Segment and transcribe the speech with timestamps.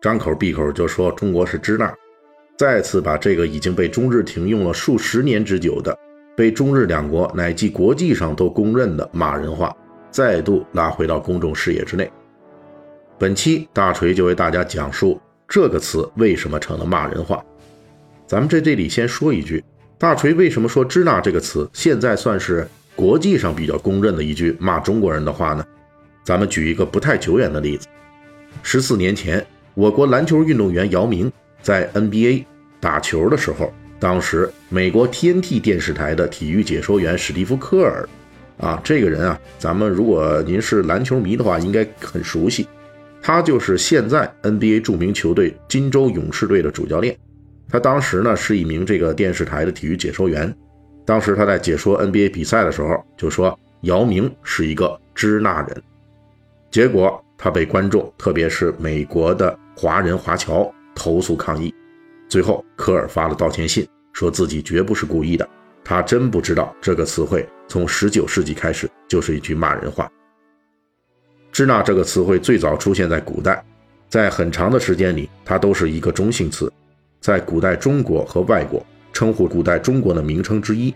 [0.00, 1.92] 张口闭口就说中国是支那，
[2.56, 5.96] 再次把这个已经被中日停用了数十年之久的、
[6.34, 9.76] 被中日两国乃至国际上都公认的骂人话，
[10.10, 12.10] 再度拉回到公众视野之内。
[13.18, 17.44] 本期大锤就为大家讲述这个词为什么成了骂人话。
[18.26, 19.62] 咱们在这里先说一句，
[19.98, 25.62] 大锤为什么说“支那”这个词现在算是国际上比较公认的一句骂中国人的话呢？
[26.24, 27.86] 咱们举一个不太久远的例子，
[28.62, 31.30] 十四年前，我国篮球运动员姚明
[31.62, 32.44] 在 NBA
[32.80, 38.08] 打球的时候，当时美国 TNT 电视台的体育解说员史蒂夫·科尔，
[38.58, 42.66] 啊，这个人啊，咱们如果您是篮球迷的话，应该很熟悉，
[43.22, 47.16] 他就是现在 NBA 著名球队金州勇士队的主教练，
[47.68, 50.54] 他当时呢是一名这个电视台的体育解说员，
[51.04, 55.82] 当时他在解说 NBA 比赛的时候，就说姚明是一个支那人。
[56.70, 61.74] 结果他被观众，特别是美国的华人华侨投诉抗议。
[62.28, 65.48] 最后，科尔发了道歉信，说自己绝不是故意的。
[65.82, 70.06] 他真不知道这个词汇从19世纪开始就是一句骂人话。
[71.50, 73.64] 支那这个词汇最早出现在古代，
[74.10, 76.70] 在很长的时间里，它都是一个中性词，
[77.22, 80.94] 在古代中国和外国称呼古代中国的名称之一。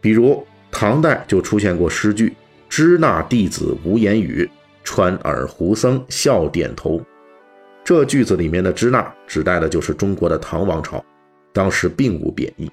[0.00, 2.34] 比如唐代就出现过诗句。
[2.70, 4.48] 支那弟子无言语，
[4.84, 7.00] 川耳胡僧笑点头。
[7.84, 11.04] 这句子里面的支那指代的就是中国的唐王朝，
[11.52, 12.70] 当时并无贬义。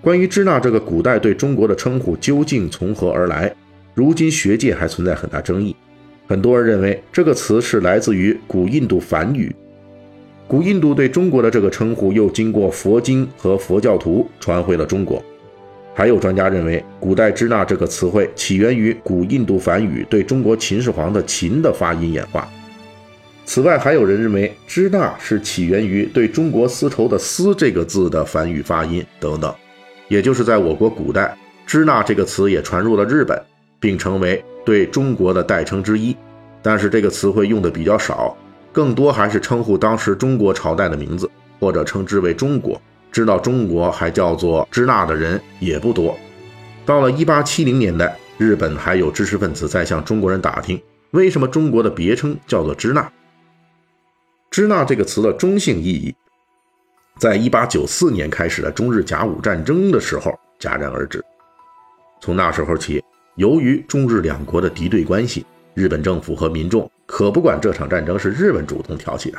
[0.00, 3.54] 关于支那这个古代对中国的称呼究竟从何而来，
[3.94, 5.74] 如今学界还存在很大争议。
[6.26, 9.54] 很多人认为这个词是来自于古印度梵语，
[10.46, 15.22] 古印度对中国的这个称呼又经过佛经和佛教徒传回了中国。
[15.96, 22.48] 还有专家认为，古代支那这个词汇起源于古印度梵语对中国秦始皇的“秦”的发音演化。
[23.46, 29.54] 此外，还有人认为支那是起源于对中国丝绸的“丝”这个字的梵语发音等等。
[30.08, 33.40] 也就是在我国古代，支那这个词也传入了日本，
[33.78, 36.16] 并成为对中国的代称之一。
[36.60, 38.36] 但是这个词汇用的比较少，
[38.72, 42.80] 更多还是称呼当时中国朝代的名字，或者称之为中国。
[43.14, 46.18] 知道中国还叫做支那的人也不多。
[46.84, 50.82] 到了一八七零年代，日本还有知识分子在向中国人打听，
[51.12, 53.08] 为什么中国的别称叫做支那？
[54.50, 56.12] 支那这个词的中性意义，
[57.16, 61.24] 在一八九四年开始的中日甲午战争的时候戛然而止。
[62.20, 63.00] 从那时候起，
[63.36, 69.38] 由于中日两国的敌对关系，日本政府和民众可不管这场战争是日本主动挑起的。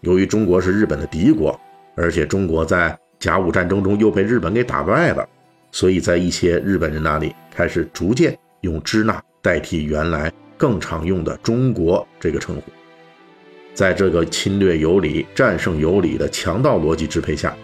[0.00, 1.56] 由于中国是日本的敌国，
[1.96, 5.26] 而且中国在甲午战争中又被日本给打败了，
[5.72, 12.64] 所以在一些日本人那里开始逐渐用“支那”代替原来更常用的“中国”这个称呼。
[13.72, 17.56] 在这个侵略有理、战胜有理的强盗逻辑支配下，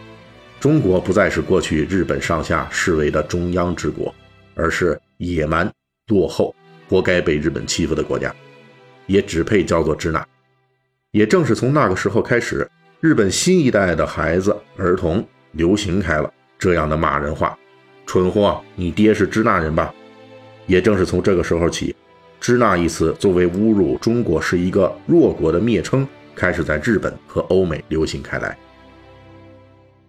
[0.59, 4.15] 中国不再是过去日本上下视为的中央之国，
[4.55, 5.71] 而是野蛮、
[6.07, 6.55] 落后、
[6.89, 8.35] 活该被日本欺负的国家，
[9.05, 10.27] 也只配叫做“支那”。
[11.13, 12.67] 也正是从那个时候开始，
[13.01, 15.23] 日本新一代的孩子、儿童。
[15.53, 17.59] 流行开了这样的骂人话，
[18.07, 19.93] 蠢货，你爹是支那人吧？
[20.67, 21.95] 也正是从这个时候起，
[22.41, 28.57] 支那一词作为侮辱中国是一个弱国的蔑称，开始在日本和欧美流行开来。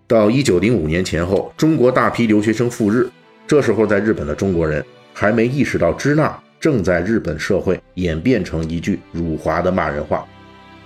[0.07, 3.09] 到一九零五年前后，中国大批留学生赴日，
[3.47, 10.27] 这时候在日本的中国人还没意识到支那正在日本社会演变成一句辱华的骂人话，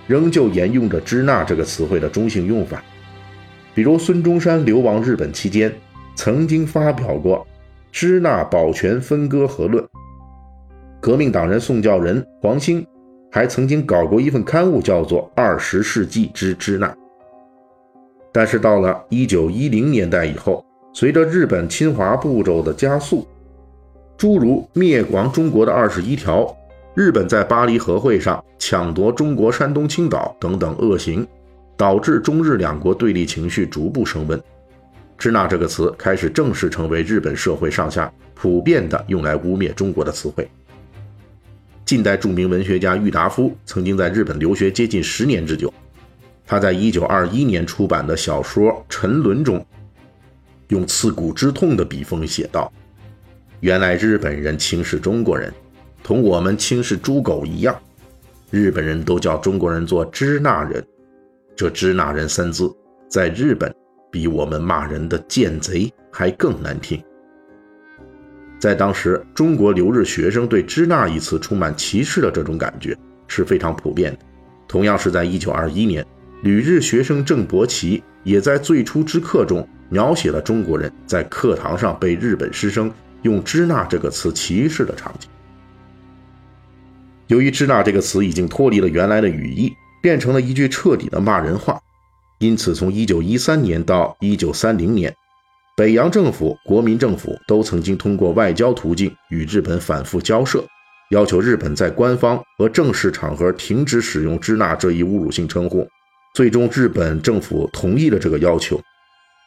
[0.06, 2.82] 仍旧沿用着支那这个词汇的中性用法。
[3.76, 5.70] 比如孙中山流亡日本期间，
[6.14, 7.40] 曾经发表过
[7.92, 9.84] 《支那保全分割合论》。
[10.98, 12.86] 革命党人宋教仁、黄兴
[13.30, 16.88] 还曾经搞过一份刊物，叫做《二十世纪之支那》。
[18.32, 20.64] 但是到了一九一零年代以后，
[20.94, 23.26] 随着日本侵华步骤的加速，
[24.16, 26.50] 诸如灭亡中国的二十一条、
[26.94, 31.26] 日本在巴黎和会上抢夺中国山东青岛等等恶行。
[31.76, 34.42] 导致中日两国对立情绪逐步升温
[35.18, 40.48] ，“支那”这个词开始正式成为日本社会上下普遍的用来污蔑中国的词汇。
[41.84, 45.72] 近代著名文学家郁达夫曾经在日本留学接近十年之久。
[46.48, 49.64] 他在1921年出版的小说《沉沦》中，
[50.68, 52.72] 用刺骨之痛的笔锋写道
[53.60, 55.52] ：“原来日本人轻视中国人，
[56.02, 57.76] 同我们轻视猪狗一样。
[58.50, 60.84] 日本人都叫中国人做‘支那人’，
[61.56, 62.70] 这‘支那人’三字
[63.08, 63.74] 在日本
[64.10, 67.02] 比我们骂人的‘贱贼’还更难听。”
[68.60, 74.18] 在当时，中国留日学生对“支那”一词充满歧视的这种感觉是非常普遍的。
[74.68, 76.06] 同样是在1921年。
[76.42, 82.92] 旅日学生郑伯奇也在最初之课中描写了中国人在课堂上被日本师生
[83.22, 85.28] 用“支那”这个词歧视的场景。
[87.28, 89.72] 由于“支那”这个词已经脱离了原来的语义，
[90.06, 91.80] 变成了一句彻底的骂人话，
[92.38, 95.12] 因此从1913年到1930年，
[95.76, 100.64] 北洋政府、国民政府都曾经通过外交途径与日本反复交涉，
[101.10, 105.84] 要求日本在官方和正式场合停止使用“支那”这一侮辱性称呼。
[106.36, 108.80] 最终，日本政府同意了这个要求，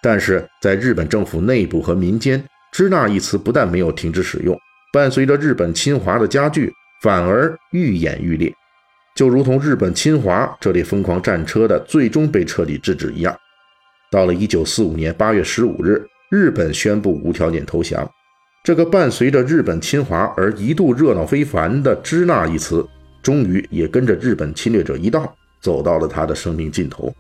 [0.04, 4.60] 但是在日本政府内部和民间，“支那”一词不但没有停止使用，
[4.92, 6.70] 伴随着日本侵华的加剧，
[7.02, 8.54] 反而愈演愈烈，
[9.20, 13.38] 就如同日本侵华这类疯狂战车的最终被彻底制止一样。
[14.10, 18.10] 到了1945年8月15日，日本宣布无条件投降，
[18.64, 22.88] 这个伴随着日本侵华而一度热闹非凡的“支那”一词，
[23.22, 25.36] 终于也跟着日本侵略者一道。
[25.60, 27.14] 走到了他的生命尽头。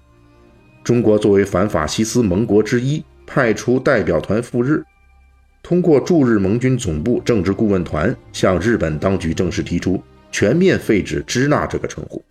[0.85, 4.81] 中国作为反法西斯盟国之一，派出代表团赴日，
[5.61, 12.23] 通过驻日盟军总部政治顾问团向日本当局正式提出全面废止“支那”这个称呼。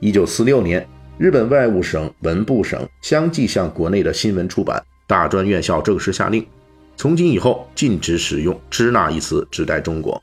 [0.00, 0.86] 一九四六年，
[1.18, 6.46] 日本外务省、文部省相继向国内的新闻出版、大专院校正式下令，
[6.96, 10.22] 从今以后禁止使用“支那”一词指代中国。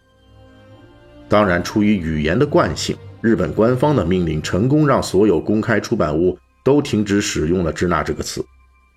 [1.28, 2.96] 当然，出于语言的惯性。
[3.22, 8.46] 日本官方的命令成功让所有公开出版物都停止使用了“支那”这个词，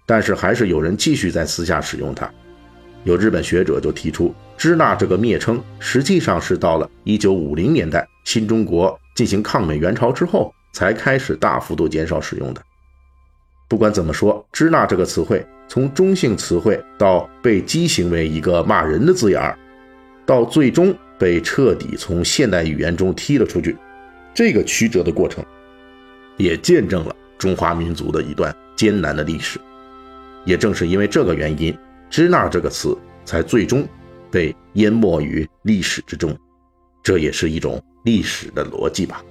[0.04, 2.30] 但是还是有人继续在私下使用它。
[3.08, 12.62] 有日本学者就提出，“支那”这个蔑称实际上是到了1950年代新中国进行抗美援朝之后才开始大幅度减少使用的。
[13.66, 19.58] 不管怎么说，“支那”这个词汇从中性词汇到被畸形为一个骂人的字眼儿，
[20.26, 23.74] 到最终被彻底从现代语言中踢了出去。
[24.34, 25.42] 这个曲折的过程，
[26.36, 29.58] 也见证了中华民族的一段艰难的历史。
[30.44, 31.74] 也正是因为这个原因
[32.10, 33.86] ，“支那”这个词才最终
[34.30, 36.36] 被淹没于历史之中。
[37.02, 39.22] 这也是一种历史的逻辑吧。